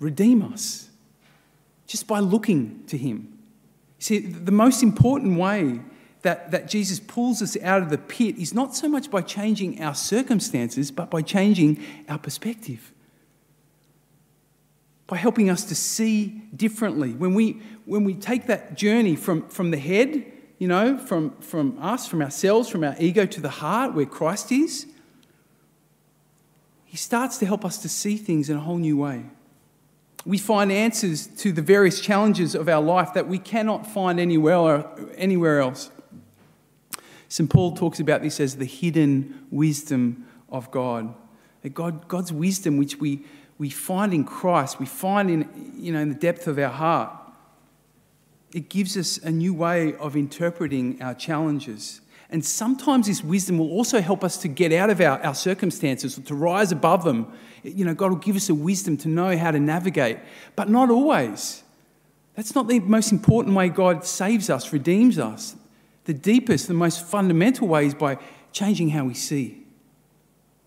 redeem 0.00 0.42
us 0.42 0.90
just 1.86 2.06
by 2.06 2.18
looking 2.18 2.84
to 2.88 2.98
Him. 2.98 3.38
See, 3.98 4.18
the 4.18 4.52
most 4.52 4.82
important 4.82 5.38
way 5.38 5.80
that, 6.20 6.50
that 6.50 6.68
Jesus 6.68 7.00
pulls 7.00 7.40
us 7.40 7.56
out 7.62 7.80
of 7.80 7.88
the 7.88 7.96
pit 7.96 8.36
is 8.36 8.52
not 8.52 8.76
so 8.76 8.86
much 8.86 9.10
by 9.10 9.22
changing 9.22 9.80
our 9.82 9.94
circumstances, 9.94 10.90
but 10.90 11.10
by 11.10 11.22
changing 11.22 11.82
our 12.06 12.18
perspective. 12.18 12.92
By 15.06 15.16
helping 15.18 15.50
us 15.50 15.64
to 15.64 15.74
see 15.74 16.42
differently. 16.56 17.12
When 17.12 17.34
we, 17.34 17.60
when 17.84 18.04
we 18.04 18.14
take 18.14 18.46
that 18.46 18.76
journey 18.76 19.16
from, 19.16 19.48
from 19.48 19.70
the 19.70 19.78
head 19.78 20.32
you 20.58 20.68
know, 20.68 20.96
from, 20.96 21.32
from 21.40 21.78
us, 21.80 22.06
from 22.06 22.22
ourselves, 22.22 22.68
from 22.68 22.84
our 22.84 22.94
ego 22.98 23.26
to 23.26 23.40
the 23.40 23.48
heart 23.48 23.94
where 23.94 24.06
Christ 24.06 24.52
is, 24.52 24.86
He 26.84 26.96
starts 26.96 27.38
to 27.38 27.46
help 27.46 27.64
us 27.64 27.78
to 27.78 27.88
see 27.88 28.16
things 28.16 28.48
in 28.48 28.56
a 28.56 28.60
whole 28.60 28.78
new 28.78 28.96
way. 28.96 29.24
We 30.24 30.38
find 30.38 30.72
answers 30.72 31.26
to 31.26 31.52
the 31.52 31.60
various 31.60 32.00
challenges 32.00 32.54
of 32.54 32.68
our 32.68 32.80
life 32.80 33.12
that 33.14 33.28
we 33.28 33.38
cannot 33.38 33.86
find 33.86 34.18
anywhere, 34.18 34.86
anywhere 35.16 35.60
else. 35.60 35.90
St. 37.28 37.50
Paul 37.50 37.76
talks 37.76 38.00
about 38.00 38.22
this 38.22 38.40
as 38.40 38.56
the 38.56 38.64
hidden 38.64 39.46
wisdom 39.50 40.26
of 40.48 40.70
God. 40.70 41.14
God 41.74 42.08
God's 42.08 42.32
wisdom, 42.32 42.76
which 42.76 43.00
we, 43.00 43.24
we 43.58 43.70
find 43.70 44.12
in 44.12 44.24
Christ, 44.24 44.80
we 44.80 44.86
find 44.86 45.30
in, 45.30 45.72
you 45.76 45.92
know, 45.92 46.00
in 46.00 46.08
the 46.08 46.14
depth 46.14 46.46
of 46.46 46.58
our 46.58 46.70
heart 46.70 47.10
it 48.54 48.68
gives 48.68 48.96
us 48.96 49.18
a 49.18 49.32
new 49.32 49.52
way 49.52 49.96
of 49.96 50.16
interpreting 50.16 51.02
our 51.02 51.12
challenges. 51.12 52.00
And 52.30 52.42
sometimes 52.44 53.08
this 53.08 53.22
wisdom 53.22 53.58
will 53.58 53.70
also 53.70 54.00
help 54.00 54.22
us 54.22 54.36
to 54.38 54.48
get 54.48 54.72
out 54.72 54.90
of 54.90 55.00
our, 55.00 55.20
our 55.24 55.34
circumstances, 55.34 56.16
or 56.16 56.22
to 56.22 56.36
rise 56.36 56.70
above 56.70 57.02
them. 57.02 57.26
You 57.64 57.84
know, 57.84 57.94
God 57.94 58.10
will 58.10 58.18
give 58.18 58.36
us 58.36 58.48
a 58.48 58.54
wisdom 58.54 58.96
to 58.98 59.08
know 59.08 59.36
how 59.36 59.50
to 59.50 59.58
navigate, 59.58 60.18
but 60.54 60.68
not 60.68 60.88
always. 60.88 61.64
That's 62.36 62.54
not 62.54 62.68
the 62.68 62.78
most 62.78 63.10
important 63.10 63.56
way 63.56 63.68
God 63.68 64.04
saves 64.04 64.48
us, 64.48 64.72
redeems 64.72 65.18
us. 65.18 65.56
The 66.04 66.14
deepest, 66.14 66.68
the 66.68 66.74
most 66.74 67.04
fundamental 67.04 67.66
way 67.66 67.86
is 67.86 67.94
by 67.94 68.18
changing 68.52 68.90
how 68.90 69.04
we 69.04 69.14
see, 69.14 69.64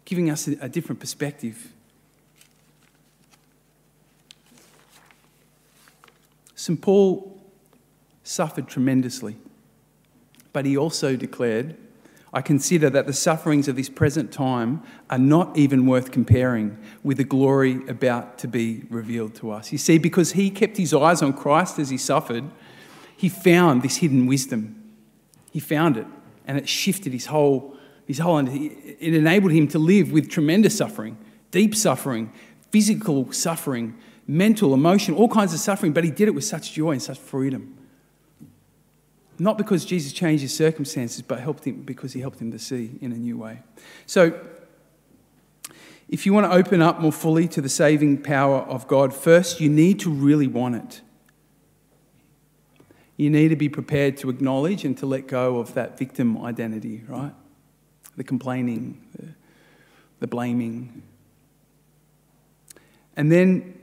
giving 0.04 0.30
us 0.30 0.48
a, 0.48 0.58
a 0.60 0.70
different 0.70 1.00
perspective. 1.00 1.72
St. 6.68 6.82
Paul 6.82 7.42
suffered 8.24 8.68
tremendously. 8.68 9.38
But 10.52 10.66
he 10.66 10.76
also 10.76 11.16
declared, 11.16 11.78
I 12.34 12.42
consider 12.42 12.90
that 12.90 13.08
the 13.08 13.14
sufferings 13.14 13.70
of 13.70 13.78
this 13.78 13.88
present 13.88 14.34
time 14.34 14.84
are 15.10 15.18
not 15.18 15.58
even 15.58 15.86
worth 15.86 16.12
comparing 16.12 16.78
with 17.04 17.16
the 17.16 17.24
glory 17.24 17.88
about 17.88 18.38
to 18.40 18.50
be 18.50 18.84
revealed 18.90 19.34
to 19.36 19.50
us. 19.50 19.72
You 19.72 19.78
see, 19.78 19.98
because 19.98 20.34
he 20.34 20.50
kept 20.50 20.76
his 20.76 20.94
eyes 20.94 21.22
on 21.22 21.32
Christ 21.32 21.80
as 21.80 21.90
he 21.90 21.98
suffered, 21.98 22.44
he 23.16 23.30
found 23.30 23.82
this 23.82 23.96
hidden 23.96 24.26
wisdom. 24.26 24.92
He 25.54 25.62
found 25.62 25.96
it, 25.96 26.08
and 26.46 26.58
it 26.58 26.68
shifted 26.68 27.14
his 27.14 27.28
whole, 27.28 27.78
his 28.06 28.20
whole, 28.20 28.40
it 28.40 29.14
enabled 29.14 29.54
him 29.54 29.70
to 29.70 29.80
live 29.80 30.12
with 30.12 30.30
tremendous 30.30 30.78
suffering, 30.78 31.18
deep 31.50 31.74
suffering, 31.74 32.34
physical 32.72 33.32
suffering, 33.32 33.98
mental, 34.28 34.74
emotional, 34.74 35.18
all 35.18 35.30
kinds 35.30 35.54
of 35.54 35.60
suffering, 35.60 35.94
but 35.94 36.04
he 36.04 36.12
did 36.12 36.28
it 36.28 36.36
with 36.36 36.44
such 36.44 36.74
joy 36.74 36.92
and 36.92 37.02
such 37.02 37.18
freedom. 37.18 37.76
Not 39.40 39.58
because 39.58 39.86
Jesus 39.86 40.12
changed 40.12 40.42
his 40.42 40.54
circumstances, 40.54 41.22
but 41.22 41.40
helped 41.40 41.66
him 41.66 41.84
because 41.84 42.14
he 42.14 42.22
helped 42.22 42.42
him 42.42 42.52
to 42.52 42.60
see 42.60 42.98
in 43.02 43.12
a 43.12 43.16
new 43.16 43.38
way. 43.38 43.60
So, 44.06 44.40
if 46.10 46.26
you 46.26 46.34
want 46.34 46.46
to 46.46 46.52
open 46.52 46.82
up 46.82 47.02
more 47.02 47.12
fully 47.12 47.48
to 47.50 47.62
the 47.62 47.70
saving 47.70 48.22
power 48.24 48.60
of 48.60 48.88
God, 48.88 49.14
first 49.14 49.60
you 49.60 49.70
need 49.70 50.00
to 50.02 50.10
really 50.10 50.48
want 50.48 50.76
it. 50.76 51.02
You 53.18 53.30
need 53.30 53.50
to 53.50 53.56
be 53.56 53.68
prepared 53.68 54.18
to 54.18 54.30
acknowledge 54.30 54.86
and 54.86 54.98
to 55.00 55.06
let 55.06 55.28
go 55.28 55.58
of 55.58 55.74
that 55.74 55.98
victim 55.98 56.38
identity, 56.38 57.04
right? 57.08 57.34
The 58.16 58.24
complaining, 58.24 59.04
the, 59.16 59.28
the 60.20 60.28
blaming. 60.28 61.04
And 63.16 63.32
then 63.32 63.77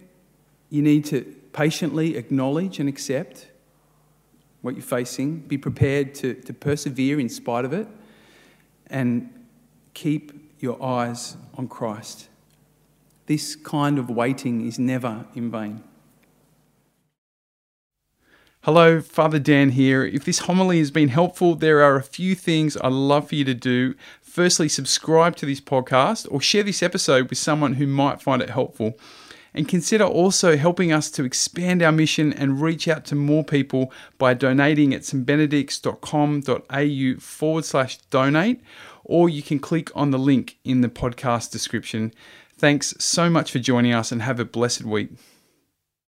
you 0.75 0.83
need 0.83 1.05
to 1.05 1.23
patiently 1.53 2.17
acknowledge 2.17 2.81
and 2.81 2.89
accept 2.89 3.47
what 4.61 4.75
you're 4.75 4.83
facing. 4.83 5.39
Be 5.39 5.57
prepared 5.57 6.17
to, 6.17 6.35
to 6.35 6.53
persevere 6.53 7.21
in 7.21 7.29
spite 7.29 7.65
of 7.65 7.73
it 7.73 7.87
and 8.89 9.31
keep 9.95 10.33
your 10.59 10.83
eyes 10.83 11.37
on 11.57 11.69
Christ. 11.69 12.29
This 13.27 13.55
kind 13.55 14.01
of 14.01 14.11
waiting 14.11 14.67
is 14.67 14.77
never 14.77 15.27
in 15.37 15.49
vain. 15.49 15.85
Hello, 18.63 19.01
Father 19.01 19.39
Dan 19.39 19.71
here. 19.71 20.05
If 20.05 20.25
this 20.25 20.41
homily 20.41 20.81
has 20.81 20.91
been 20.91 21.11
helpful, 21.11 21.55
there 21.55 21.85
are 21.85 21.95
a 21.95 22.03
few 22.03 22.35
things 22.35 22.77
I'd 22.79 22.91
love 22.93 23.29
for 23.29 23.37
you 23.37 23.45
to 23.45 23.55
do. 23.55 23.95
Firstly, 24.21 24.69
subscribe 24.69 25.37
to 25.37 25.47
this 25.47 25.61
podcast 25.61 26.27
or 26.33 26.41
share 26.41 26.65
this 26.65 26.83
episode 26.83 27.31
with 27.31 27.39
someone 27.39 27.75
who 27.75 27.87
might 27.87 28.21
find 28.21 28.43
it 28.43 28.51
helpful 28.51 28.99
and 29.55 29.69
consider 29.69 30.05
also 30.05 30.57
helping 30.57 30.93
us 30.93 31.11
to 31.12 31.25
expand 31.25 31.83
our 31.83 31.93
mission 31.93 32.33
and 32.33 32.61
reach 32.61 32.88
out 32.88 33.05
to 33.07 33.14
more 33.14 33.45
people 33.45 33.93
by 34.19 34.35
donating 34.35 34.93
at 34.93 35.03
stbenedicts.com.au 35.03 37.21
forward 37.21 37.64
slash 37.64 37.99
donate, 38.11 38.61
or 39.05 39.29
you 39.29 39.43
can 39.43 39.59
click 39.59 39.90
on 39.95 40.11
the 40.11 40.19
link 40.19 40.59
in 40.64 40.81
the 40.81 40.88
podcast 40.88 41.53
description. 41.53 42.12
Thanks 42.57 42.95
so 42.99 43.31
much 43.31 43.53
for 43.53 43.59
joining 43.59 43.93
us 43.93 44.11
and 44.11 44.23
have 44.23 44.40
a 44.40 44.45
blessed 44.45 44.85
week. 44.85 45.11